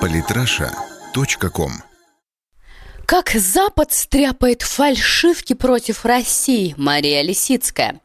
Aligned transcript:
Политраша.ком 0.00 1.72
Как 3.06 3.30
Запад 3.30 3.92
стряпает 3.92 4.62
фальшивки 4.62 5.52
против 5.52 6.04
России, 6.04 6.74
Мария 6.76 7.22
Лисицкая. 7.22 8.00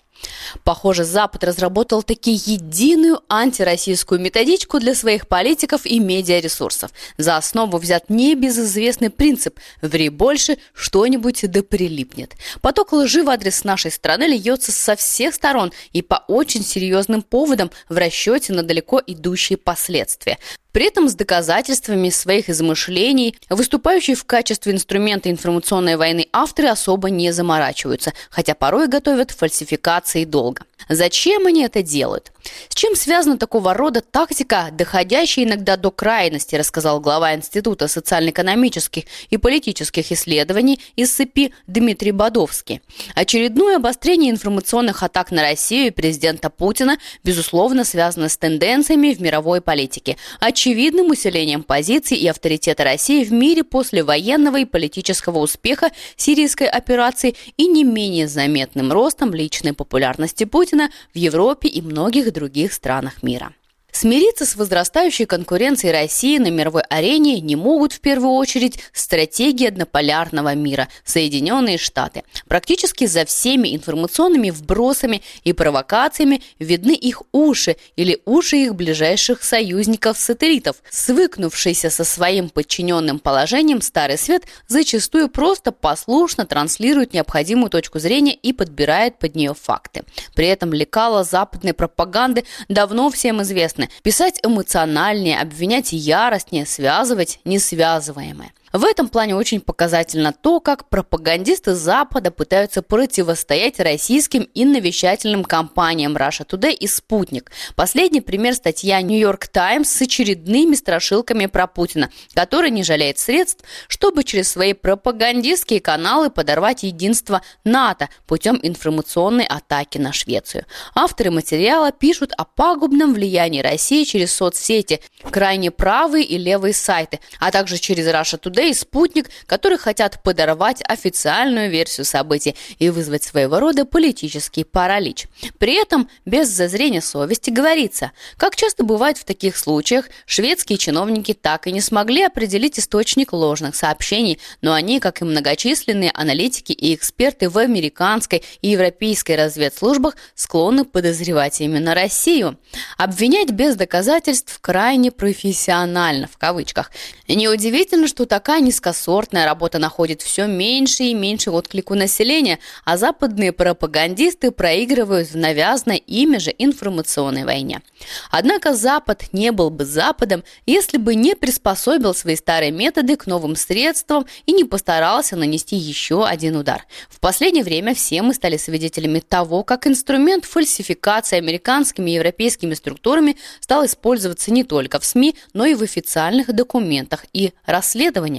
Похоже, 0.63 1.04
Запад 1.04 1.43
разработал 1.43 2.04
таки 2.04 2.31
единую 2.31 3.21
антироссийскую 3.29 4.20
методичку 4.20 4.79
для 4.79 4.95
своих 4.95 5.27
политиков 5.27 5.86
и 5.86 5.99
медиаресурсов. 5.99 6.91
За 7.18 7.38
основу 7.38 7.77
взят 7.77 8.09
небезызвестный 8.09 9.09
принцип 9.09 9.59
«ври 9.81 10.09
больше, 10.09 10.57
что-нибудь 10.73 11.49
да 11.52 11.62
прилипнет». 11.63 12.34
Поток 12.62 12.93
лжи 12.93 13.23
в 13.23 13.30
адрес 13.30 13.63
нашей 13.63 13.91
страны 13.91 14.23
льется 14.23 14.71
со 14.71 14.95
всех 14.95 15.36
сторон 15.36 15.71
и 15.91 16.02
по 16.02 16.23
очень 16.27 16.63
серьезным 16.63 17.21
поводам 17.21 17.71
в 17.89 17.97
расчете 17.97 18.54
на 18.54 18.63
далеко 18.63 19.02
идущие 19.05 19.57
последствия. 19.57 20.38
При 20.76 20.88
этом 20.88 21.07
с 21.07 21.16
доказательствами 21.16 22.10
своих 22.10 22.49
измышлений 22.49 23.38
выступающие 23.49 24.13
в 24.18 24.26
качестве 24.26 24.73
инструмента 24.73 25.32
информационной 25.32 25.95
войны 25.95 26.27
авторы 26.34 26.68
особо 26.68 27.09
не 27.09 27.32
заморачиваются, 27.32 28.12
хотя 28.30 28.55
порой 28.55 28.90
готовят 28.90 29.32
фальсификации 29.32 30.26
долго. 30.26 30.63
Зачем 30.90 31.48
они 31.48 31.63
это 31.63 31.82
делают? 31.82 32.32
С 32.70 32.76
чем 32.76 32.96
связана 32.96 33.38
такого 33.38 33.73
рода 33.73 34.02
тактика, 34.02 34.68
доходящая 34.72 35.46
иногда 35.46 35.77
до 35.77 35.90
крайности, 35.90 36.55
рассказал 36.55 36.99
глава 36.99 37.34
Института 37.34 37.88
социально-экономических 37.88 39.05
и 39.30 39.38
политических 39.38 40.12
исследований 40.12 40.80
из 40.96 41.18
Дмитрий 41.66 42.12
Бодовский. 42.12 42.82
Очередное 43.16 43.77
обострение 43.77 44.30
информационных 44.30 45.02
атак 45.02 45.32
на 45.32 45.41
Россию 45.41 45.88
и 45.88 45.91
президента 45.91 46.49
Путина, 46.49 46.98
безусловно, 47.23 47.84
связано 47.84 48.30
с 48.30 48.38
тенденциями 48.38 49.13
в 49.13 49.21
мировой 49.21 49.62
политике, 49.62 50.18
очевидным 50.66 51.12
усилением 51.12 51.62
позиций 51.62 52.18
и 52.18 52.28
авторитета 52.28 52.84
России 52.84 53.24
в 53.24 53.32
мире 53.32 53.64
после 53.64 54.04
военного 54.04 54.58
и 54.58 54.66
политического 54.66 55.38
успеха 55.38 55.91
сирийской 56.16 56.68
операции 56.68 57.35
и 57.55 57.68
не 57.68 57.84
менее 57.84 58.27
заметным 58.27 58.91
ростом 58.91 59.32
личной 59.32 59.74
популярности 59.74 60.46
Путина 60.46 60.90
в 61.13 61.18
Европе 61.18 61.68
и 61.68 61.84
многих 61.84 62.34
других 62.34 62.74
странах 62.74 63.22
мира. 63.22 63.54
Смириться 63.96 64.46
с 64.46 64.57
возрастающей 64.57 65.25
конкуренцией 65.25 65.94
России 65.94 66.38
на 66.38 66.50
мировой 66.50 66.81
арене 66.81 67.40
не 67.40 67.56
могут 67.56 67.94
в 67.94 68.01
первую 68.01 68.34
очередь 68.34 68.78
стратегии 68.91 69.69
однополярного 69.69 70.53
мира– 70.53 70.90
Соединенные 71.06 71.78
Штаты. 71.78 72.23
Практически 72.50 73.06
за 73.06 73.23
всеми 73.23 73.73
информационными 73.73 74.50
вбросами 74.50 75.22
и 75.46 75.53
провокациями 75.53 76.41
видны 76.59 76.91
их 76.91 77.22
уши 77.31 77.78
или 77.96 78.22
уши 78.25 78.57
их 78.57 78.75
ближайших 78.75 79.41
союзников-сателлитов. 79.46 80.75
Свыкнувшийся 80.91 81.90
со 81.90 82.03
своим 82.03 82.50
подчиненным 82.50 83.19
положением 83.19 83.81
Старый 83.81 84.18
Свет 84.18 84.44
зачастую 84.68 85.29
просто 85.29 85.72
послушно 85.72 86.46
транслирует 86.46 87.13
необходимую 87.13 87.69
точку 87.69 88.00
зрения 88.00 88.34
и 88.34 88.51
подбирает 88.51 89.19
под 89.19 89.35
нее 89.35 89.53
факты. 89.53 90.03
При 90.35 90.47
этом 90.47 90.73
лекала 90.73 91.23
западной 91.23 91.73
пропаганды 91.73 92.44
давно 92.68 93.09
всем 93.09 93.41
известны– 93.41 93.84
писать 94.03 94.40
эмоциональнее, 94.44 95.40
обвинять 95.40 95.91
яростнее, 95.94 96.66
связывать 96.66 97.40
несвязываемое– 97.46 98.52
в 98.78 98.84
этом 98.84 99.07
плане 99.07 99.35
очень 99.35 99.62
показательно 99.62 100.34
то, 100.34 100.59
как 100.59 100.90
пропагандисты 100.90 101.75
Запада 101.75 102.29
пытаются 102.29 102.81
противостоять 102.81 103.79
российским 103.79 104.50
инновещательным 104.53 105.45
компаниям 105.45 106.17
Russia 106.17 106.45
Today 106.45 106.73
и 106.73 106.85
Спутник. 106.88 107.51
Последний 107.75 108.19
пример 108.19 108.53
статья 108.53 109.01
New 109.01 109.17
York 109.17 109.47
Times 109.47 109.90
с 109.90 110.01
очередными 110.01 110.75
страшилками 110.75 111.45
про 111.45 111.67
Путина, 111.67 112.09
который 112.34 112.69
не 112.69 112.84
жалеет 112.84 113.17
средств, 113.17 113.63
чтобы 113.88 114.25
через 114.25 114.51
свои 114.51 114.73
пропагандистские 114.73 115.79
каналы 115.79 116.29
подорвать 116.29 116.84
единство 116.84 117.41
НАТО 117.63 118.09
путем 118.28 118.59
информационной 118.61 119.45
атаки 119.45 120.00
на 120.00 120.11
Швецию. 120.11 120.66
Авторы 120.94 121.31
материала 121.31 121.94
пишут 121.94 122.33
о 122.38 122.44
пагубном 122.44 123.13
влиянии 123.13 123.61
России 123.61 124.03
через 124.03 124.35
соцсети, 124.35 125.00
крайне 125.31 125.71
правые 125.71 126.25
и 126.25 126.38
левые 126.38 126.73
сайты, 126.73 127.21
а 127.39 127.51
также 127.51 127.77
через 127.77 128.07
Russia 128.07 128.38
Today 128.38 128.64
и 128.69 128.73
«Спутник», 128.73 129.29
которые 129.45 129.77
хотят 129.77 130.21
подорвать 130.23 130.81
официальную 130.87 131.69
версию 131.69 132.05
событий 132.05 132.55
и 132.79 132.89
вызвать 132.89 133.23
своего 133.23 133.59
рода 133.59 133.85
политический 133.85 134.63
паралич. 134.63 135.27
При 135.57 135.81
этом 135.81 136.09
без 136.25 136.49
зазрения 136.49 137.01
совести 137.01 137.49
говорится, 137.49 138.11
как 138.37 138.55
часто 138.55 138.83
бывает 138.83 139.17
в 139.17 139.25
таких 139.25 139.57
случаях, 139.57 140.09
шведские 140.25 140.77
чиновники 140.77 141.33
так 141.33 141.67
и 141.67 141.71
не 141.71 141.81
смогли 141.81 142.23
определить 142.23 142.79
источник 142.79 143.33
ложных 143.33 143.75
сообщений, 143.75 144.39
но 144.61 144.73
они, 144.73 144.99
как 144.99 145.21
и 145.21 145.25
многочисленные 145.25 146.11
аналитики 146.13 146.71
и 146.71 146.95
эксперты 146.95 147.49
в 147.49 147.57
американской 147.57 148.43
и 148.61 148.69
европейской 148.69 149.35
разведслужбах, 149.35 150.15
склонны 150.35 150.85
подозревать 150.85 151.61
именно 151.61 151.93
Россию. 151.93 152.57
Обвинять 152.97 153.51
без 153.51 153.75
доказательств 153.75 154.59
крайне 154.61 155.11
профессионально, 155.11 156.27
в 156.27 156.37
кавычках. 156.37 156.91
Неудивительно, 157.27 158.07
что 158.07 158.25
такая 158.25 158.44
Пока 158.45 158.59
низкосортная 158.59 159.44
работа 159.45 159.79
находит 159.79 160.22
все 160.22 160.45
меньше 160.45 161.06
и 161.06 161.16
меньше 161.16 161.50
отклику 161.50 161.95
населения, 161.95 162.59
а 162.83 162.95
западные 162.95 163.51
пропагандисты 163.51 164.51
проигрывают 164.51 165.31
в 165.31 165.35
навязанной 165.35 165.97
ими 165.97 166.38
же 166.38 166.53
информационной 166.56 167.44
войне. 167.44 167.81
Однако 168.29 168.75
Запад 168.75 169.23
не 169.31 169.51
был 169.51 169.72
бы 169.72 169.83
Западом, 169.83 170.44
если 170.67 170.97
бы 170.97 171.16
не 171.16 171.35
приспособил 171.35 172.13
свои 172.13 172.35
старые 172.35 172.69
методы 172.69 173.16
к 173.16 173.25
новым 173.25 173.56
средствам 173.56 174.28
и 174.45 174.53
не 174.53 174.63
постарался 174.63 175.35
нанести 175.35 175.75
еще 175.75 176.23
один 176.23 176.56
удар. 176.56 176.85
В 177.09 177.19
последнее 177.19 177.63
время 177.63 177.95
все 177.95 178.22
мы 178.22 178.35
стали 178.35 178.57
свидетелями 178.57 179.22
того, 179.22 179.63
как 179.63 179.88
инструмент 179.88 180.45
фальсификации 180.45 181.38
американскими 181.38 182.12
и 182.12 182.13
европейскими 182.13 182.75
структурами 182.75 183.38
стал 183.59 183.88
использоваться 183.88 184.53
не 184.53 184.63
только 184.63 185.00
в 185.00 185.06
СМИ, 185.06 185.35
но 185.53 185.66
и 185.66 185.73
в 185.73 185.81
официальных 185.81 186.53
документах 186.53 187.25
и 187.33 187.51
расследованиях 187.66 188.34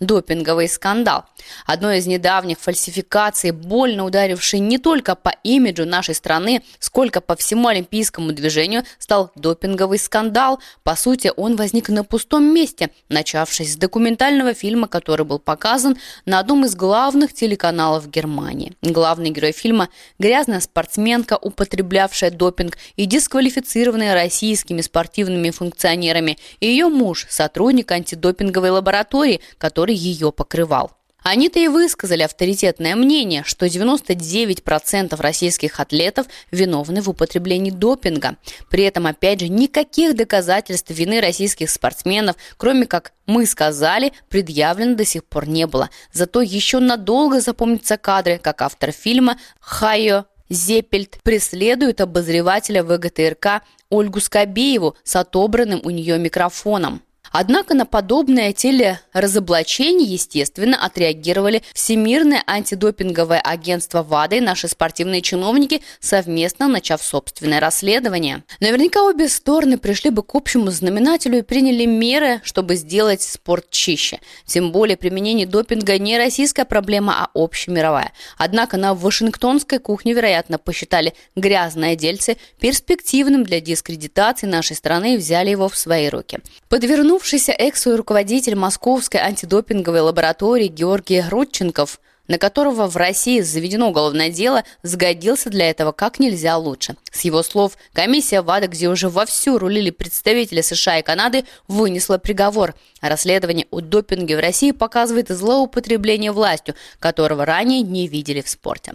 допинговый 0.00 0.68
скандал. 0.68 1.24
Одной 1.64 1.98
из 1.98 2.06
недавних 2.06 2.58
фальсификаций, 2.58 3.50
больно 3.50 4.04
ударившей 4.04 4.60
не 4.60 4.78
только 4.78 5.14
по 5.14 5.34
имиджу 5.42 5.86
нашей 5.86 6.14
страны, 6.14 6.62
сколько 6.78 7.20
по 7.20 7.36
всему 7.36 7.68
олимпийскому 7.68 8.32
движению, 8.32 8.84
стал 8.98 9.30
допинговый 9.34 9.98
скандал. 9.98 10.60
По 10.82 10.96
сути, 10.96 11.32
он 11.36 11.56
возник 11.56 11.88
на 11.88 12.04
пустом 12.04 12.44
месте, 12.44 12.90
начавшись 13.08 13.74
с 13.74 13.76
документального 13.76 14.54
фильма, 14.54 14.88
который 14.88 15.24
был 15.24 15.38
показан 15.38 15.96
на 16.24 16.38
одном 16.40 16.64
из 16.64 16.74
главных 16.74 17.32
телеканалов 17.32 18.10
Германии. 18.10 18.72
Главный 18.82 19.30
герой 19.30 19.52
фильма– 19.52 19.88
грязная 20.18 20.60
спортсменка, 20.60 21.38
употреблявшая 21.40 22.30
допинг 22.30 22.76
и 22.96 23.06
дисквалифицированная 23.06 24.14
российскими 24.14 24.80
спортивными 24.80 25.50
функционерами, 25.50 26.38
и 26.60 26.66
ее 26.66 26.88
муж– 26.88 27.26
сотрудник 27.30 27.90
антидопинговой 27.90 28.70
лаборатории, 28.70 29.40
который 29.58 29.85
ее 29.94 30.32
покрывал. 30.32 30.92
Они-то 31.28 31.58
и 31.58 31.66
высказали 31.66 32.22
авторитетное 32.22 32.94
мнение, 32.94 33.42
что 33.44 33.66
99% 33.66 35.20
российских 35.20 35.80
атлетов 35.80 36.28
виновны 36.52 37.02
в 37.02 37.10
употреблении 37.10 37.72
допинга. 37.72 38.36
При 38.70 38.84
этом, 38.84 39.08
опять 39.08 39.40
же, 39.40 39.48
никаких 39.48 40.14
доказательств 40.14 40.90
вины 40.90 41.20
российских 41.20 41.70
спортсменов, 41.70 42.36
кроме 42.56 42.86
как 42.86 43.12
«мы 43.26 43.44
сказали», 43.46 44.12
предъявлено 44.28 44.94
до 44.94 45.04
сих 45.04 45.24
пор 45.24 45.48
не 45.48 45.66
было. 45.66 45.90
Зато 46.12 46.42
еще 46.42 46.78
надолго 46.78 47.40
запомнятся 47.40 47.96
кадры, 47.96 48.38
как 48.38 48.62
автор 48.62 48.92
фильма 48.92 49.36
Хайо 49.58 50.26
Зеппельт 50.48 51.18
преследует 51.24 52.00
обозревателя 52.00 52.84
ВГТРК 52.84 53.62
Ольгу 53.90 54.20
Скобееву 54.20 54.96
с 55.02 55.16
отобранным 55.16 55.80
у 55.82 55.90
нее 55.90 56.20
микрофоном. 56.20 57.02
Однако 57.32 57.74
на 57.74 57.86
подобное 57.86 58.52
телеразоблачение, 58.52 60.06
естественно, 60.06 60.76
отреагировали 60.76 61.62
Всемирное 61.74 62.42
антидопинговое 62.46 63.40
агентство 63.40 64.02
ВАДА 64.02 64.36
и 64.36 64.40
наши 64.40 64.68
спортивные 64.68 65.22
чиновники, 65.22 65.82
совместно 66.00 66.68
начав 66.68 67.02
собственное 67.02 67.60
расследование. 67.60 68.42
Наверняка 68.60 69.02
обе 69.02 69.28
стороны 69.28 69.78
пришли 69.78 70.10
бы 70.10 70.22
к 70.22 70.34
общему 70.34 70.70
знаменателю 70.70 71.38
и 71.38 71.42
приняли 71.42 71.84
меры, 71.84 72.40
чтобы 72.44 72.76
сделать 72.76 73.22
спорт 73.22 73.70
чище. 73.70 74.20
Тем 74.44 74.72
более 74.72 74.96
применение 74.96 75.46
допинга 75.46 75.98
не 75.98 76.18
российская 76.18 76.64
проблема, 76.64 77.24
а 77.24 77.30
общемировая. 77.34 78.12
Однако 78.38 78.76
на 78.76 78.94
Вашингтонской 78.94 79.78
кухне, 79.78 80.12
вероятно, 80.12 80.58
посчитали 80.58 81.14
грязное 81.34 81.96
дельце 81.96 82.36
перспективным 82.60 83.44
для 83.44 83.60
дискредитации 83.60 84.46
нашей 84.46 84.76
страны 84.76 85.14
и 85.14 85.16
взяли 85.16 85.50
его 85.50 85.68
в 85.68 85.76
свои 85.76 86.08
руки. 86.08 86.40
Подвернув 86.68 87.15
Вернувшийся 87.16 87.52
экс 87.52 87.86
руководитель 87.86 88.56
Московской 88.56 89.20
антидопинговой 89.20 90.00
лаборатории 90.00 90.66
Георгий 90.66 91.24
Рудченков 91.26 91.98
на 92.28 92.38
которого 92.38 92.88
в 92.88 92.96
России 92.96 93.40
заведено 93.40 93.88
уголовное 93.88 94.30
дело, 94.30 94.64
сгодился 94.82 95.50
для 95.50 95.70
этого 95.70 95.92
как 95.92 96.18
нельзя 96.18 96.56
лучше. 96.56 96.96
С 97.10 97.22
его 97.22 97.42
слов, 97.42 97.76
комиссия 97.92 98.42
ВАДА, 98.42 98.68
где 98.68 98.88
уже 98.88 99.08
вовсю 99.08 99.58
рулили 99.58 99.90
представители 99.90 100.60
США 100.60 100.98
и 100.98 101.02
Канады, 101.02 101.44
вынесла 101.68 102.18
приговор. 102.18 102.74
Расследование 103.00 103.66
о 103.70 103.80
допинге 103.80 104.36
в 104.36 104.40
России 104.40 104.72
показывает 104.72 105.28
злоупотребление 105.28 106.32
властью, 106.32 106.74
которого 106.98 107.44
ранее 107.44 107.82
не 107.82 108.08
видели 108.08 108.40
в 108.40 108.48
спорте. 108.48 108.94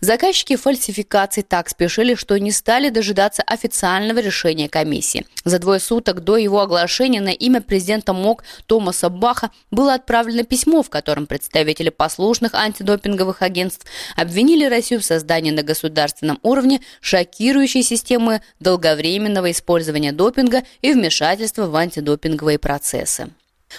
Заказчики 0.00 0.56
фальсификаций 0.56 1.42
так 1.42 1.68
спешили, 1.68 2.14
что 2.14 2.38
не 2.38 2.52
стали 2.52 2.88
дожидаться 2.88 3.42
официального 3.42 4.18
решения 4.18 4.68
комиссии. 4.68 5.26
За 5.44 5.58
двое 5.58 5.80
суток 5.80 6.22
до 6.22 6.36
его 6.36 6.60
оглашения 6.60 7.20
на 7.20 7.30
имя 7.30 7.60
президента 7.60 8.12
МОК 8.12 8.44
Томаса 8.66 9.08
Баха 9.08 9.50
было 9.70 9.94
отправлено 9.94 10.44
письмо, 10.44 10.82
в 10.82 10.90
котором 10.90 11.26
представители 11.26 11.90
послушных 11.90 12.54
антидопинговых 12.70 13.42
агентств 13.42 13.86
обвинили 14.16 14.64
Россию 14.64 15.00
в 15.00 15.04
создании 15.04 15.50
на 15.50 15.62
государственном 15.62 16.38
уровне 16.42 16.80
шокирующей 17.00 17.82
системы 17.82 18.40
долговременного 18.60 19.50
использования 19.50 20.12
допинга 20.12 20.62
и 20.80 20.92
вмешательства 20.92 21.66
в 21.66 21.76
антидопинговые 21.76 22.58
процессы. 22.58 23.30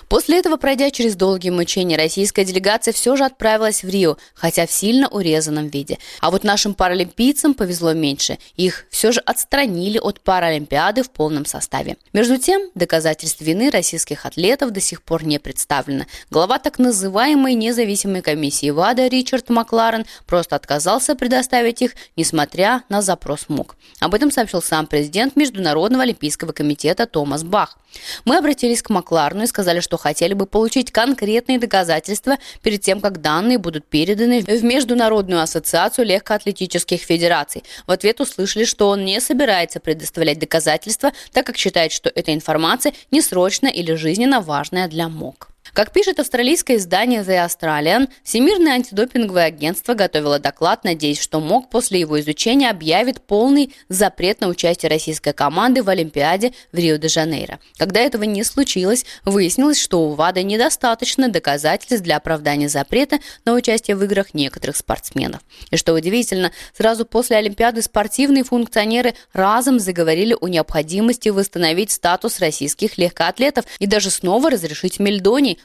После 0.08 0.40
этого, 0.40 0.58
пройдя 0.58 0.92
через 0.92 1.16
долгие 1.16 1.50
мучения, 1.50 1.98
российская 1.98 2.46
делегация 2.46 2.94
все 2.94 3.16
же 3.16 3.26
отправилась 3.26 3.84
в 3.84 3.90
Рио, 3.90 4.18
хотя 4.34 4.66
в 4.66 4.72
сильно 4.72 5.08
урезанном 5.08 5.68
виде. 5.68 5.98
А 6.20 6.32
вот 6.32 6.44
нашим 6.44 6.74
паралимпийцам 6.74 7.54
повезло 7.54 7.94
меньше. 7.94 8.38
Их 8.56 8.86
все 8.90 9.12
же 9.12 9.20
отстранили 9.22 9.98
от 9.98 10.22
Паралимпиады 10.22 11.04
в 11.04 11.10
полном 11.10 11.46
составе. 11.46 11.98
Между 12.14 12.38
тем, 12.38 12.70
доказательств 12.76 13.42
вины 13.42 13.70
российских 13.70 14.26
атлетов 14.26 14.72
до 14.72 14.80
сих 14.82 15.02
пор 15.02 15.24
не 15.26 15.40
представлено. 15.40 16.06
Глава 16.30 16.60
так 16.60 16.80
называемой 16.80 17.54
независимой 17.56 18.22
комиссии 18.22 18.70
ВАДА 18.70 19.08
Ричард 19.08 19.50
Макларен 19.50 20.06
просто 20.26 20.56
отказался 20.56 21.16
предоставить 21.16 21.82
их, 21.82 21.96
несмотря 22.16 22.84
на 22.90 23.02
запрос 23.02 23.46
МОК. 23.48 23.76
Об 24.00 24.14
этом 24.14 24.32
сообщил 24.32 24.62
сам 24.62 24.88
президент 24.88 25.36
Международного 25.36 26.04
олимпийского 26.04 26.52
комитета 26.52 27.06
Томас 27.06 27.44
Бах. 27.44 27.78
Мы 28.26 28.38
обратились 28.38 28.82
к 28.82 28.90
Макларну 28.90 29.44
и 29.44 29.48
сказали, 29.48 29.80
что 29.80 29.98
хотели 29.98 30.34
бы 30.34 30.46
получить 30.46 30.92
конкретные 30.92 31.60
доказательства 31.60 32.38
перед 32.62 32.82
тем, 32.82 33.02
как 33.02 33.22
данные 33.22 33.58
будут 33.58 33.86
переданы 33.86 34.42
в 34.42 34.64
Международную 34.64 35.42
ассоциацию 35.42 36.06
легкоатлетических 36.06 37.02
федераций. 37.02 37.64
В 37.88 37.92
ответ 37.92 38.20
услышали, 38.22 38.66
что 38.66 38.90
он 38.90 39.06
не 39.06 39.20
собирается 39.20 39.80
предоставлять 39.80 40.40
доказательства, 40.40 41.12
так 41.32 41.46
как 41.46 41.58
считает, 41.58 41.92
что 41.92 42.12
эта 42.14 42.34
информация 42.34 42.94
не 43.12 43.22
срочная 43.22 43.72
или 43.72 43.94
жизненно 43.94 44.42
важная 44.42 44.88
для 44.88 45.08
МОК. 45.10 45.51
Как 45.74 45.94
пишет 45.94 46.20
австралийское 46.20 46.78
издание 46.78 47.22
The 47.22 47.48
Australian, 47.48 48.10
Всемирное 48.24 48.74
антидопинговое 48.74 49.46
агентство 49.46 49.94
готовило 49.94 50.38
доклад, 50.38 50.84
надеясь, 50.84 51.22
что 51.22 51.40
МОК 51.40 51.70
после 51.70 52.02
его 52.02 52.20
изучения 52.20 52.70
объявит 52.70 53.22
полный 53.22 53.74
запрет 53.88 54.42
на 54.42 54.50
участие 54.50 54.90
российской 54.90 55.32
команды 55.32 55.82
в 55.82 55.88
Олимпиаде 55.88 56.52
в 56.74 56.78
Рио-де-Жанейро. 56.78 57.60
Когда 57.78 58.02
этого 58.02 58.24
не 58.24 58.44
случилось, 58.44 59.06
выяснилось, 59.24 59.80
что 59.80 60.02
у 60.02 60.14
ВАДА 60.14 60.44
недостаточно 60.44 61.30
доказательств 61.30 62.04
для 62.04 62.18
оправдания 62.18 62.68
запрета 62.68 63.20
на 63.46 63.54
участие 63.54 63.96
в 63.96 64.04
играх 64.04 64.34
некоторых 64.34 64.76
спортсменов. 64.76 65.42
И 65.70 65.78
что 65.78 65.94
удивительно, 65.94 66.52
сразу 66.76 67.06
после 67.06 67.38
Олимпиады 67.38 67.82
спортивные 67.82 68.44
функционеры 68.44 69.14
разом 69.32 69.80
заговорили 69.80 70.36
о 70.40 70.50
необходимости 70.50 71.30
восстановить 71.30 71.92
статус 71.92 72.40
российских 72.40 72.98
легкоатлетов 72.98 73.64
и 73.80 73.86
даже 73.86 74.10
снова 74.10 74.50
разрешить 74.50 75.00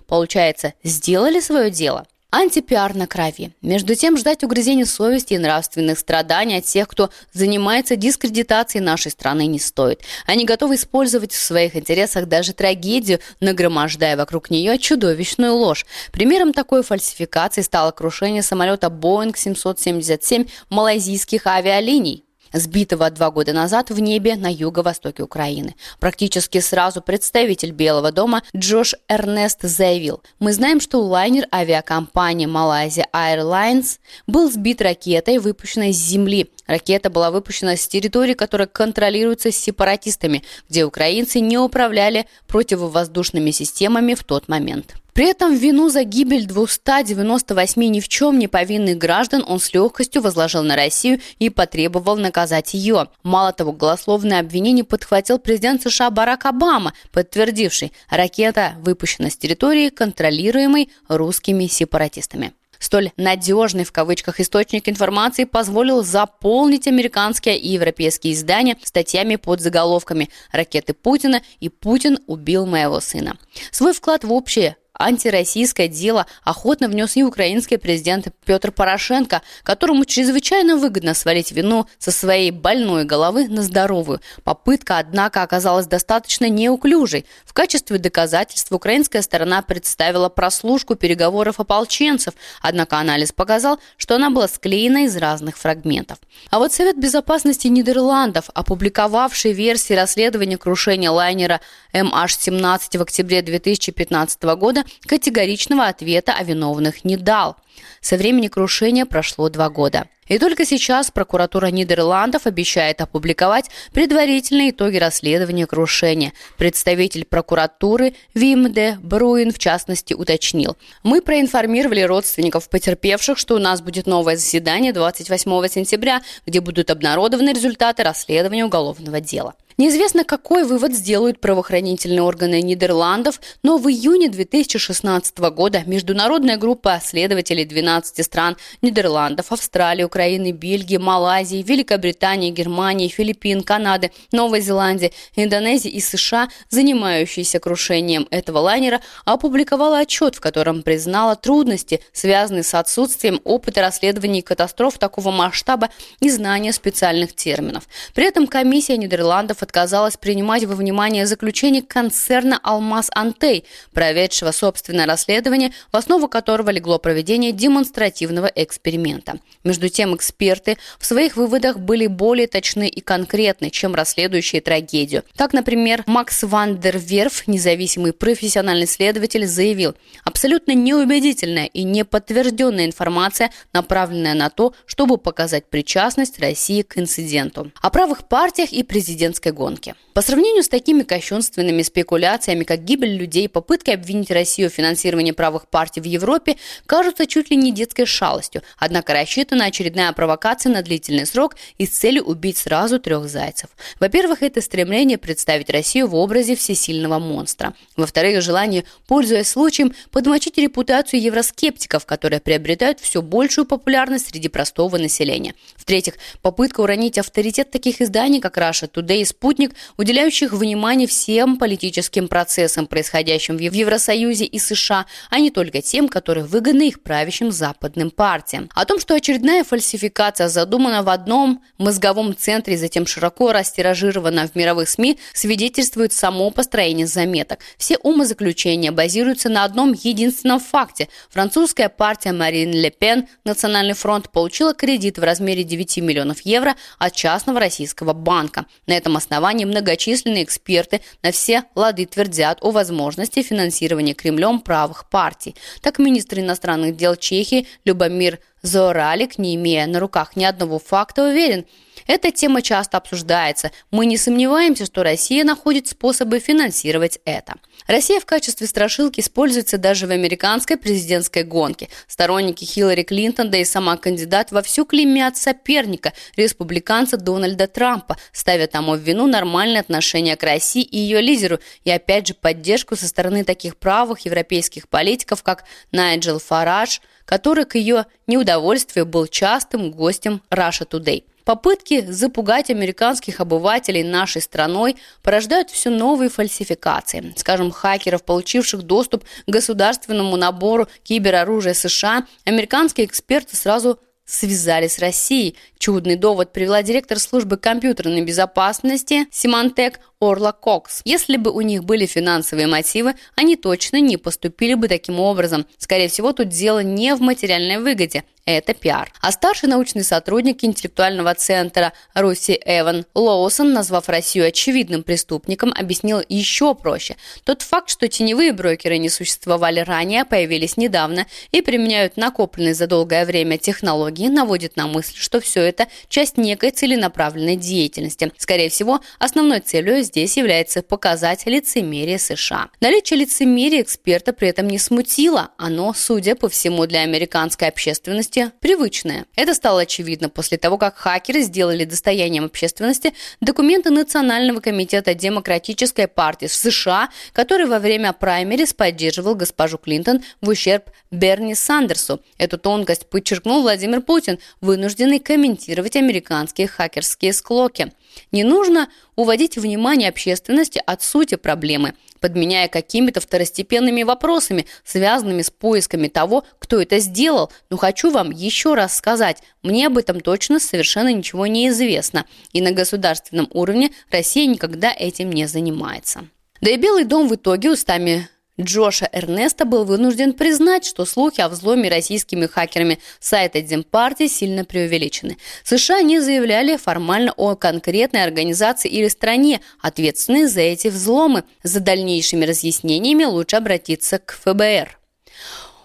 получается, 0.07 0.75
сделали 0.83 1.41
свое 1.41 1.71
дело? 1.71 2.07
Антипиар 2.31 2.95
на 2.95 3.07
крови. 3.07 3.53
Между 3.63 3.95
тем, 3.95 4.19
ждать 4.19 4.45
угрызений 4.45 4.85
совести 4.85 5.35
и 5.35 5.39
нравственных 5.39 5.99
страданий 5.99 6.59
от 6.59 6.65
тех, 6.65 6.87
кто 6.89 7.09
занимается 7.33 7.97
дискредитацией 7.97 8.85
нашей 8.85 9.11
страны, 9.11 9.47
не 9.47 9.59
стоит. 9.59 10.03
Они 10.27 10.45
готовы 10.45 10.75
использовать 10.75 11.33
в 11.33 11.41
своих 11.41 11.77
интересах 11.77 12.27
даже 12.27 12.53
трагедию, 12.53 13.21
нагромождая 13.41 14.17
вокруг 14.17 14.51
нее 14.51 14.77
чудовищную 14.79 15.55
ложь. 15.55 15.87
Примером 16.13 16.53
такой 16.53 16.83
фальсификации 16.83 17.63
стало 17.63 17.93
крушение 17.93 18.43
самолета 18.43 18.89
Boeing 18.89 19.35
777 19.35 20.47
малайзийских 20.69 21.47
авиалиний 21.47 22.26
сбитого 22.57 23.11
два 23.11 23.31
года 23.31 23.53
назад 23.53 23.91
в 23.91 24.01
небе 24.01 24.37
на 24.37 24.53
юго-востоке 24.53 25.23
Украины. 25.23 25.75
Практически 26.01 26.61
сразу 26.61 27.01
представитель 27.01 27.73
Белого 27.73 28.13
дома 28.13 28.43
Джош 28.57 28.95
Эрнест 29.09 29.63
заявил, 29.63 30.23
«Мы 30.39 30.53
знаем, 30.53 30.81
что 30.81 31.03
лайнер 31.03 31.47
авиакомпании 31.53 32.49
Malaysia 32.49 33.05
Airlines 33.13 33.99
был 34.27 34.51
сбит 34.51 34.83
ракетой, 34.83 35.39
выпущенной 35.39 35.93
с 35.93 35.97
земли. 35.97 36.51
Ракета 36.67 37.11
была 37.11 37.31
выпущена 37.31 37.77
с 37.77 37.87
территории, 37.87 38.35
которая 38.35 38.69
контролируется 38.69 39.53
сепаратистами, 39.53 40.43
где 40.69 40.85
украинцы 40.85 41.41
не 41.41 41.59
управляли 41.59 42.27
противовоздушными 42.47 43.51
системами 43.51 44.15
в 44.15 44.25
тот 44.25 44.49
момент». 44.49 44.95
При 45.17 45.31
этом 45.31 45.57
вину 45.57 45.89
за 45.89 46.05
гибель 46.05 46.45
298 46.45 47.81
ни 47.91 48.01
в 48.01 48.07
чем 48.09 48.39
не 48.39 48.49
повинных 48.49 48.99
граждан 48.99 49.43
он 49.49 49.61
с 49.61 49.73
легкостью 49.73 50.21
возложил 50.21 50.63
на 50.63 50.77
Россию 50.77 51.23
и 51.39 51.49
потребовал 51.49 52.19
наказать 52.19 52.75
ее. 52.75 53.09
Мало 53.23 53.55
того, 53.55 53.73
голословное 53.73 54.41
обвинение 54.41 54.85
подхватил 54.85 55.39
президент 55.39 55.81
США 55.81 56.11
Барак 56.11 56.45
Обама, 56.45 56.93
подтвердивший, 57.13 57.95
ракета 58.11 58.75
выпущена 58.81 59.31
с 59.31 59.39
территории, 59.39 59.89
контролируемой 59.89 60.91
русскими 61.09 61.67
сепаратистами. 61.67 62.53
Столь 62.79 63.13
надежный 63.17 63.85
в 63.85 63.93
кавычках 63.93 64.41
источник 64.41 64.89
информации 64.89 65.45
позволил 65.45 66.03
заполнить 66.03 66.87
американские 66.87 67.59
и 67.59 67.69
европейские 67.69 68.35
издания 68.35 68.77
статьями 68.83 69.37
под 69.37 69.61
заголовками 69.61 70.31
«Ракеты 70.53 70.95
Путина» 70.95 71.43
и 71.61 71.69
«Путин 71.69 72.19
убил 72.27 72.67
моего 72.67 73.01
сына». 73.01 73.37
Свой 73.71 73.93
вклад 73.93 74.25
в 74.25 74.33
общее 74.33 74.77
антироссийское 74.99 75.89
дело 75.89 76.27
охотно 76.45 76.89
внес 76.89 77.17
и 77.17 77.23
украинский 77.23 77.79
президент 77.79 78.29
Петр 78.45 78.73
Порошенко, 78.73 79.43
которому 79.63 80.05
чрезвычайно 80.05 80.77
выгодно 80.77 81.15
свалить 81.15 81.53
вину 81.53 81.87
со 81.99 82.11
своей 82.11 82.51
больной 82.51 83.05
головы 83.05 83.49
на 83.49 83.63
здоровую. 83.63 84.21
Попытка, 84.45 84.99
однако, 84.99 85.43
оказалась 85.43 85.87
достаточно 85.87 86.49
неуклюжей. 86.49 87.27
В 87.45 87.53
качестве 87.53 87.99
доказательства 87.99 88.77
украинская 88.77 89.23
сторона 89.23 89.63
представила 89.63 90.29
прослушку 90.29 90.95
переговоров 90.95 91.61
ополченцев, 91.61 92.35
однако 92.61 92.99
анализ 92.99 93.33
показал, 93.33 93.79
что 93.97 94.17
она 94.17 94.31
была 94.31 94.49
склеена 94.49 95.05
из 95.05 95.17
разных 95.17 95.57
фрагментов. 95.57 96.19
А 96.51 96.59
вот 96.59 96.73
Совет 96.73 96.99
безопасности 96.99 97.69
Нидерландов, 97.69 98.51
опубликовавший 98.55 99.53
версии 99.53 99.95
расследования 99.95 100.59
крушения 100.59 101.11
лайнера 101.11 101.61
MH17 101.93 102.99
в 102.99 103.03
октябре 103.03 103.43
2015 103.43 104.43
года, 104.57 104.85
категоричного 105.07 105.87
ответа 105.87 106.35
о 106.35 106.43
виновных 106.43 107.05
не 107.05 107.17
дал. 107.17 107.57
Со 108.01 108.17
времени 108.17 108.49
крушения 108.49 109.07
прошло 109.07 109.49
два 109.49 109.69
года. 109.69 110.07
И 110.29 110.39
только 110.39 110.65
сейчас 110.65 111.11
прокуратура 111.11 111.67
Нидерландов 111.67 112.47
обещает 112.47 113.01
опубликовать 113.01 113.71
предварительные 113.93 114.71
итоги 114.71 114.97
расследования 114.97 115.67
крушения. 115.67 116.33
Представитель 116.59 117.25
прокуратуры 117.25 118.15
Вим 118.35 118.73
де 118.73 118.99
Бруин, 119.03 119.53
в 119.53 119.59
частности, 119.59 120.15
уточнил. 120.15 120.77
Мы 121.05 121.23
проинформировали 121.23 122.01
родственников 122.01 122.69
потерпевших, 122.69 123.39
что 123.39 123.55
у 123.55 123.59
нас 123.59 123.81
будет 123.81 124.07
новое 124.07 124.37
заседание 124.37 124.93
28 124.93 125.69
сентября, 125.69 126.23
где 126.45 126.61
будут 126.61 126.91
обнародованы 126.91 127.51
результаты 127.51 128.03
расследования 128.03 128.65
уголовного 128.65 129.21
дела. 129.21 129.55
Неизвестно, 129.79 130.25
какой 130.25 130.65
вывод 130.65 130.95
сделают 130.95 131.39
правоохранительные 131.39 132.23
органы 132.23 132.63
Нидерландов, 132.63 133.43
но 133.63 133.77
в 133.77 133.87
июне 133.91 134.31
2016 134.31 135.37
года 135.39 135.83
международная 135.85 136.57
группа 136.57 136.99
следователей 137.05 137.66
12 137.67 138.25
стран 138.25 138.57
Нидерландов, 138.83 139.53
Австралии, 139.53 140.05
Украины, 140.05 140.53
Бельгии, 140.53 140.97
Малайзии, 140.97 141.63
Великобритании, 141.63 142.51
Германии, 142.51 143.09
Филиппин, 143.09 143.63
Канады, 143.63 144.11
Новой 144.33 144.61
Зеландии, 144.61 145.13
Индонезии 145.35 145.91
и 145.91 146.01
США, 146.01 146.49
занимающиеся 146.71 147.61
крушением 147.61 148.27
этого 148.31 148.59
лайнера, 148.59 149.01
опубликовала 149.25 149.99
отчет, 149.99 150.37
в 150.37 150.41
котором 150.41 150.83
признала 150.83 151.37
трудности, 151.37 152.01
связанные 152.13 152.63
с 152.63 152.75
отсутствием 152.75 153.41
опыта 153.45 153.81
расследований 153.81 154.43
катастроф 154.43 154.99
такого 154.99 155.31
масштаба 155.31 155.91
и 156.21 156.31
знания 156.31 156.73
специальных 156.73 157.35
терминов. 157.35 157.89
При 158.15 158.25
этом 158.25 158.47
комиссия 158.47 158.97
Нидерландов 158.97 159.63
отказалась 159.63 160.17
принимать 160.17 160.65
во 160.65 160.75
внимание 160.75 161.27
заключение 161.27 161.83
концерна 161.83 162.59
«Алмаз 162.63 163.11
Антей», 163.15 163.65
проведшего 163.93 164.53
собственное 164.53 165.07
расследование, 165.07 165.73
в 165.93 165.97
основу 165.97 166.29
которого 166.29 166.71
легло 166.71 166.99
проведение 166.99 167.53
демонстративного 167.57 168.51
эксперимента. 168.55 169.41
Между 169.65 169.89
тем, 169.89 170.15
эксперты 170.15 170.77
в 170.99 171.07
своих 171.07 171.37
выводах 171.37 171.79
были 171.79 172.07
более 172.07 172.47
точны 172.47 172.89
и 172.89 173.01
конкретны, 173.01 173.71
чем 173.71 173.95
расследующие 173.95 174.61
трагедию. 174.61 175.25
Так, 175.37 175.53
например, 175.53 176.05
Макс 176.07 176.43
Ван 176.43 176.79
дер 176.79 176.99
Верф, 176.99 177.49
независимый 177.49 178.13
профессиональный 178.13 178.87
следователь, 178.87 179.47
заявил, 179.47 179.95
абсолютно 180.25 180.73
неубедительная 180.73 181.67
и 181.67 181.83
неподтвержденная 181.83 182.87
информация, 182.87 183.51
направленная 183.73 184.35
на 184.35 184.51
то, 184.51 184.75
чтобы 184.87 185.19
показать 185.19 185.67
причастность 185.67 186.39
России 186.39 186.83
к 186.83 186.99
инциденту. 186.99 187.73
О 187.81 187.91
правых 187.91 188.29
партиях 188.29 188.73
и 188.73 188.83
президентской 188.83 189.53
гонке. 189.53 189.95
По 190.15 190.23
сравнению 190.23 190.63
с 190.63 190.69
такими 190.69 191.03
кощунственными 191.03 191.83
спекуляциями, 191.83 192.65
как 192.65 192.85
гибель 192.85 193.17
людей, 193.17 193.49
попытки 193.49 193.91
обвинить 193.91 194.31
Россию 194.31 194.71
в 194.71 194.73
финансировании 194.73 195.33
правых 195.33 195.69
партий 195.69 196.01
в 196.01 196.05
Европе, 196.05 196.57
кажутся 196.87 197.27
чуть 197.27 197.46
ли 197.51 197.57
не 197.57 197.73
детской 197.73 198.07
шалостью, 198.07 198.63
однако 198.79 199.13
рассчитана 199.13 199.67
очередная 199.67 200.13
провокация 200.13 200.73
на 200.73 200.83
длительный 200.83 201.27
срок 201.27 201.57
и 201.79 201.87
с 201.87 201.91
целью 201.91 202.25
убить 202.25 202.59
сразу 202.59 202.99
трех 202.99 203.29
зайцев. 203.29 203.71
Во-первых, 204.01 204.43
это 204.43 204.61
стремление 204.61 205.19
представить 205.19 205.71
Россию 205.71 206.09
в 206.09 206.15
образе 206.15 206.57
всесильного 206.57 207.19
монстра. 207.19 207.75
Во-вторых, 207.97 208.43
желание, 208.43 208.85
пользуясь 209.07 209.49
случаем, 209.49 209.95
подмочить 210.11 210.59
репутацию 210.59 211.21
евроскептиков, 211.21 212.07
которые 212.07 212.41
приобретают 212.41 213.01
все 213.01 213.23
большую 213.23 213.67
популярность 213.67 214.29
среди 214.29 214.49
простого 214.49 214.99
населения. 214.99 215.55
В-третьих, 215.77 216.15
попытка 216.43 216.81
уронить 216.81 217.19
авторитет 217.19 217.71
таких 217.71 218.01
изданий, 218.01 218.41
как 218.41 218.59
Russia 218.59 218.91
Today 218.91 219.23
и 219.23 219.25
Спутник, 219.25 219.75
уделяющих 219.97 220.53
внимание 220.53 221.07
всем 221.07 221.57
политическим 221.57 222.29
процессам, 222.29 222.87
происходящим 222.87 223.57
в 223.57 223.61
Евросоюзе 223.61 224.45
и 224.45 224.59
США, 224.59 225.07
а 225.31 225.39
не 225.39 225.51
только 225.51 225.83
тем, 225.83 226.09
которые 226.09 226.45
выгодны 226.45 226.89
их 226.89 227.03
правящим 227.27 227.51
западным 227.51 228.13
партиям. 228.13 228.71
О 228.73 228.85
том, 228.85 229.01
что 229.01 229.15
очередная 229.15 229.65
фальсификация 229.65 230.49
задумана 230.49 231.03
в 231.03 231.09
одном 231.09 231.61
мозговом 231.77 232.37
центре 232.37 232.75
и 232.75 232.77
затем 232.77 233.05
широко 233.05 233.51
растиражирована 233.51 234.47
в 234.47 234.55
мировых 234.55 234.89
СМИ, 234.89 235.19
свидетельствует 235.35 236.13
само 236.13 236.51
построение 236.51 237.09
заметок. 237.09 237.59
Все 237.79 237.97
умозаключения 237.99 238.93
базируются 238.93 239.49
на 239.49 239.65
одном 239.65 239.93
единственном 239.93 240.61
факте. 240.61 241.09
Французская 241.31 241.89
партия 241.89 242.31
Марин 242.31 242.71
Ле 242.71 242.91
Пен 242.91 243.27
«Национальный 243.45 243.95
фронт» 243.95 244.31
получила 244.31 244.73
кредит 244.73 245.19
в 245.19 245.25
размере 245.25 245.65
9 245.65 245.99
миллионов 245.99 246.43
евро 246.43 246.77
от 247.01 247.13
частного 247.13 247.59
российского 247.59 248.13
банка. 248.13 248.67
На 248.87 248.93
этом 248.93 249.17
основании 249.17 249.65
многочисленные 249.65 250.45
эксперты 250.45 251.01
на 251.25 251.33
все 251.33 251.65
лады 251.75 252.07
твердят 252.07 252.59
о 252.61 252.71
возможности 252.71 253.43
финансирования 253.43 254.15
Кремлем 254.15 254.61
правых 254.61 255.09
партий. 255.11 255.57
Так 255.81 255.99
министр 255.99 256.39
иностранных 256.39 256.97
дел 256.97 257.16
Чехии 257.17 257.67
Любомир 257.85 258.41
Зоралик, 258.63 259.39
не 259.39 259.55
имея 259.55 259.87
на 259.87 260.01
руках 260.01 260.37
ни 260.37 260.45
одного 260.45 260.79
факта, 260.79 261.25
уверен, 261.25 261.67
эта 262.07 262.31
тема 262.31 262.63
часто 262.63 262.97
обсуждается. 262.97 263.71
Мы 263.91 264.07
не 264.07 264.17
сомневаемся, 264.17 264.87
что 264.87 265.03
Россия 265.03 265.45
находит 265.45 265.89
способы 265.89 266.39
финансировать 266.39 267.19
это. 267.25 267.55
Россия 267.87 268.19
в 268.19 268.27
качестве 268.27 268.67
страшилки 268.67 269.21
используется 269.21 269.79
даже 269.79 270.07
в 270.07 270.11
американской 270.11 270.77
президентской 270.77 271.45
гонке. 271.45 271.89
Сторонники 272.09 272.65
Хиллари 272.65 273.03
Клинтон, 273.03 273.51
да 273.51 273.59
и 273.59 273.65
сама 273.65 273.97
кандидат 273.97 274.51
вовсю 274.51 274.85
клеймят 274.85 275.37
соперника, 275.37 276.13
республиканца 276.37 277.17
Дональда 277.17 277.69
Трампа, 277.69 278.17
ставя 278.33 278.67
тому 278.67 278.97
в 278.97 279.01
вину 279.01 279.27
нормальное 279.27 279.81
отношение 279.81 280.37
к 280.37 280.43
России 280.43 280.83
и 280.83 280.99
ее 280.99 281.21
лидеру, 281.21 281.61
и 281.85 281.91
опять 281.91 282.27
же 282.27 282.35
поддержку 282.35 282.97
со 282.97 283.07
стороны 283.07 283.45
таких 283.45 283.77
правых 283.77 284.21
европейских 284.21 284.89
политиков, 284.89 285.43
как 285.43 285.65
Найджел 285.93 286.41
Фараж, 286.41 287.01
который 287.25 287.67
к 287.67 287.77
ее 287.77 288.07
неудовольствию 288.27 289.07
был 289.07 289.27
частым 289.27 289.93
гостем 289.93 290.43
Russia 290.51 290.89
Today. 290.89 291.25
Попытки 291.47 292.05
запугать 292.11 292.71
американских 292.71 293.39
обывателей 293.39 294.03
нашей 294.03 294.43
страной 294.43 294.97
порождают 295.23 295.71
все 295.71 295.91
новые 295.91 296.29
фальсификации. 296.29 297.33
Скажем, 297.37 297.71
хакеров, 297.71 298.25
получивших 298.25 298.83
доступ 298.83 299.23
к 299.23 299.49
государственному 299.49 300.37
набору 300.37 300.89
кибероружия 301.05 301.73
США, 301.73 302.27
американские 302.45 303.07
эксперты 303.07 303.55
сразу 303.55 304.01
связали 304.25 304.89
с 304.89 304.99
Россией. 304.99 305.57
Чудный 305.79 306.17
довод 306.17 306.53
привела 306.53 306.83
директор 306.83 307.21
службы 307.21 307.57
компьютерной 307.59 308.23
безопасности 308.23 309.29
Симантек 309.31 310.01
Орла 310.21 310.53
Кокс. 310.53 311.03
Если 311.05 311.37
бы 311.37 311.51
у 311.51 311.61
них 311.61 311.85
были 311.85 312.07
финансовые 312.07 312.67
мотивы, 312.67 313.15
они 313.35 313.57
точно 313.57 314.01
не 314.01 314.17
поступили 314.17 314.75
бы 314.75 314.89
таким 314.89 315.21
образом. 315.21 315.67
Скорее 315.77 316.09
всего, 316.09 316.33
тут 316.33 316.49
дело 316.49 316.83
не 316.83 317.15
в 317.15 317.21
материальной 317.21 317.79
выгоде, 317.79 318.25
это 318.47 318.75
пиар. 318.75 319.13
А 319.21 319.33
старший 319.33 319.69
научный 319.69 320.05
сотрудник 320.05 320.63
интеллектуального 320.63 321.35
центра 321.35 321.93
Руси 322.15 322.59
Эван 322.65 323.05
Лоусон, 323.15 323.73
назвав 323.73 324.09
Россию 324.09 324.47
очевидным 324.47 325.03
преступником, 325.03 325.75
объяснил 325.77 326.23
еще 326.29 326.75
проще. 326.77 327.17
Тот 327.45 327.63
факт, 327.63 327.91
что 327.91 328.07
теневые 328.07 328.53
брокеры 328.53 328.99
не 328.99 329.09
существовали 329.09 329.81
ранее, 329.81 330.25
появились 330.25 330.77
недавно 330.77 331.27
и 331.51 331.61
применяют 331.61 332.17
накопленные 332.17 332.75
за 332.75 332.87
долгое 332.87 333.25
время 333.25 333.59
технологии, 333.59 334.29
наводит 334.29 334.77
на 334.77 334.87
мысль, 334.87 335.17
что 335.17 335.41
все 335.41 335.63
это 335.63 335.89
часть 336.09 336.37
некой 336.37 336.71
целенаправленной 336.71 337.57
деятельности. 337.57 338.33
Скорее 338.39 338.71
всего, 338.71 339.01
основной 339.19 339.59
целью 339.59 339.99
здесь 340.07 340.37
является 340.37 340.83
показать 340.83 341.47
лицемерие 341.47 342.19
США. 342.19 342.71
Наличие 342.81 343.21
лицемерия 343.21 343.83
эксперта 343.83 344.33
при 344.33 344.49
этом 344.49 344.69
не 344.69 344.79
смутило. 344.79 345.51
Оно, 345.59 345.93
судя 345.95 346.35
по 346.35 346.49
всему, 346.49 346.87
для 346.87 347.01
американской 347.01 347.69
общественности 347.69 348.51
привычное. 348.61 349.27
Это 349.37 349.55
стало 349.55 349.83
очевидно 349.83 350.29
после 350.29 350.59
того, 350.59 350.79
как 350.79 350.97
хакеры 350.97 351.43
сделали 351.43 351.85
достоянием 351.85 352.45
общественности 352.45 353.13
документы 353.41 353.91
Национального 353.91 354.61
комитета 354.61 355.15
Демократической 355.15 356.07
партии 356.07 356.47
США, 356.47 357.11
который 357.33 357.67
во 357.67 357.79
время 357.79 358.13
праймерис 358.13 358.73
поддерживал 358.73 359.35
госпожу 359.35 359.79
Клинтон 359.79 360.23
в 360.41 360.49
ущерб 360.49 360.91
Берни 361.11 361.55
Сандерсу. 361.55 362.21
Эту 362.39 362.59
тонкость 362.59 363.09
подчеркнул 363.11 363.63
Владимир 363.63 364.01
Путин, 364.01 364.39
вынужденный 364.61 365.19
комментировать 365.19 365.97
американские 365.97 366.69
хакерские 366.69 367.33
склоки. 367.33 367.93
Не 368.33 368.45
нужно 368.45 368.89
уводить 369.15 369.57
внимание 369.57 369.96
общественности 370.05 370.83
от 370.85 371.03
сути 371.03 371.37
проблемы, 371.37 371.95
подменяя 372.21 372.69
какими-то 372.69 373.21
второстепенными 373.21 374.03
вопросами, 374.03 374.67
связанными 374.85 375.43
с 375.43 375.51
поисками 375.51 376.09
того, 376.09 376.45
кто 376.59 376.81
это 376.81 376.99
сделал. 376.99 377.51
Но 377.71 377.77
хочу 377.77 378.11
вам 378.11 378.31
еще 378.31 378.75
раз 378.75 378.97
сказать, 378.97 379.43
мне 379.63 379.87
об 379.87 379.99
этом 379.99 380.21
точно 380.21 380.61
совершенно 380.61 381.13
ничего 381.13 381.47
не 381.47 381.69
известно. 381.69 382.27
И 382.53 382.61
на 382.61 382.73
государственном 382.73 383.49
уровне 383.53 383.93
Россия 384.11 384.47
никогда 384.47 384.93
этим 384.97 385.31
не 385.31 385.47
занимается. 385.47 386.29
Да 386.61 386.71
и 386.71 386.77
Белый 386.77 387.05
дом 387.05 387.29
в 387.29 387.35
итоге 387.35 387.71
устами 387.71 388.29
Джоша 388.59 389.09
Эрнеста 389.13 389.67
был 389.67 389.85
вынужден 389.85 390.33
признать, 390.33 390.87
что 390.87 391.05
слухи 391.05 391.41
о 391.43 391.49
взломе 391.49 391.91
российскими 391.91 392.47
хакерами 392.47 392.99
сайта 393.21 393.61
Демпартии 393.61 394.29
сильно 394.29 394.65
преувеличены. 394.65 395.37
США 395.63 396.01
не 396.01 396.21
заявляли 396.21 396.77
формально 396.77 397.33
о 397.37 397.55
конкретной 397.55 398.25
организации 398.25 398.89
или 398.89 399.09
стране, 399.09 399.61
ответственной 399.83 400.47
за 400.47 400.63
эти 400.63 400.89
взломы. 400.89 401.45
За 401.63 401.81
дальнейшими 401.81 402.47
разъяснениями 402.47 403.25
лучше 403.25 403.57
обратиться 403.57 404.19
к 404.19 404.33
ФБР. 404.33 404.99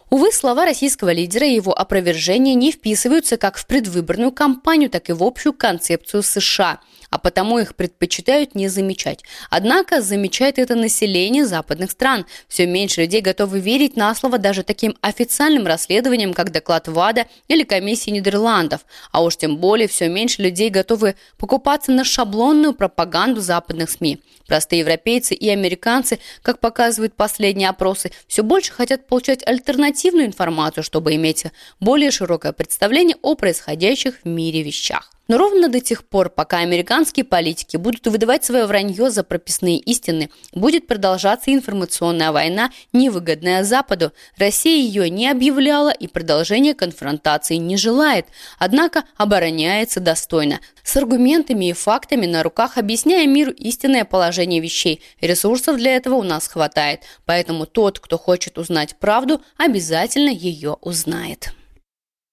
Увы, 0.10 0.32
слова 0.32 0.66
российского 0.66 1.12
лидера 1.12 1.48
и 1.48 1.56
его 1.56 1.78
опровержения 1.78 2.54
не 2.54 2.72
вписываются 2.72 3.38
как 3.38 3.58
в 3.58 3.66
предвыборную 3.66 4.32
кампанию, 4.32 4.90
так 4.90 5.10
и 5.10 5.14
в 5.14 5.24
общую 5.24 5.54
концепцию 5.54 6.24
США– 6.24 6.80
а 7.12 7.20
потому 7.20 7.60
их 7.60 7.76
предпочитают 7.76 8.56
не 8.56 8.70
замечать. 8.70 9.24
Однако 9.52 10.02
замечает 10.02 10.58
это 10.58 10.76
население 10.76 11.46
западных 11.46 11.92
стран. 11.92 12.26
Все 12.48 12.66
меньше 12.66 13.02
людей 13.02 13.22
готовы 13.22 13.60
верить 13.60 13.96
на 13.96 14.16
слово 14.16 14.40
даже 14.40 14.64
таким 14.64 14.98
официальным 15.02 15.68
расследованиям, 15.68 16.34
как 16.34 16.52
доклад 16.52 16.88
ВАДА 16.88 17.26
или 17.50 17.64
комиссии 17.64 18.10
Нидерландов. 18.10 18.86
А 19.12 19.22
уж 19.24 19.36
тем 19.36 19.58
более 19.58 19.88
все 19.88 20.08
меньше 20.08 20.42
людей 20.42 20.70
готовы 20.70 21.16
покупаться 21.38 21.92
на 21.92 22.06
шаблонную 22.06 22.74
пропаганду 22.74 23.42
западных 23.42 23.92
СМИ. 23.92 24.22
Простые 24.52 24.80
европейцы 24.82 25.34
и 25.34 25.48
американцы, 25.48 26.20
как 26.42 26.60
показывают 26.60 27.14
последние 27.14 27.70
опросы, 27.70 28.12
все 28.28 28.44
больше 28.44 28.74
хотят 28.74 29.08
получать 29.08 29.48
альтернативную 29.48 30.26
информацию, 30.26 30.84
чтобы 30.84 31.16
иметь 31.16 31.46
более 31.80 32.12
широкое 32.12 32.52
представление 32.52 33.16
о 33.22 33.36
происходящих 33.36 34.16
в 34.26 34.28
мире 34.28 34.62
вещах. 34.62 35.10
Но 35.32 35.38
ровно 35.38 35.70
до 35.70 35.80
тех 35.80 36.04
пор, 36.04 36.30
пока 36.30 36.58
американские 36.58 37.24
политики 37.24 37.78
будут 37.78 38.06
выдавать 38.06 38.44
свое 38.44 38.66
вранье 38.66 39.10
за 39.10 39.24
прописные 39.24 39.78
истины, 39.78 40.30
будет 40.52 40.88
продолжаться 40.88 41.54
информационная 41.54 42.34
война, 42.34 42.70
невыгодная 42.92 43.64
Западу. 43.64 44.12
Россия 44.36 44.76
ее 44.76 45.10
не 45.10 45.30
объявляла 45.30 45.92
и 45.92 46.08
продолжение 46.08 46.74
конфронтации 46.74 47.56
не 47.56 47.78
желает, 47.78 48.26
однако 48.60 49.06
обороняется 49.16 50.02
достойно, 50.02 50.60
с 50.84 50.98
аргументами 50.98 51.70
и 51.70 51.74
фактами 51.74 52.26
на 52.26 52.44
руках, 52.44 52.78
объясняя 52.78 53.26
миру 53.26 53.52
истинное 53.52 54.04
положение 54.04 54.41
положение 54.42 54.60
вещей. 54.60 55.02
Ресурсов 55.22 55.78
для 55.78 55.96
этого 55.96 56.16
у 56.16 56.24
нас 56.24 56.48
хватает, 56.48 57.02
поэтому 57.26 57.66
тот, 57.66 58.00
кто 58.00 58.18
хочет 58.18 58.58
узнать 58.58 58.96
правду, 59.00 59.42
обязательно 59.58 60.30
ее 60.30 60.78
узнает. 60.82 61.54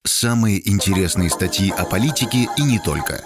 Самые 0.07 0.67
интересные 0.69 1.31
статьи 1.31 1.71
о 1.71 1.85
политике 1.85 2.49
и 2.57 2.63
не 2.63 2.79
только. 2.79 3.23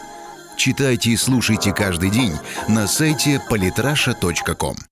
Читайте 0.57 1.11
и 1.11 1.17
слушайте 1.17 1.73
каждый 1.73 2.11
день 2.11 2.35
на 2.69 2.87
сайте 2.87 3.41
polytrasha.com. 3.51 4.92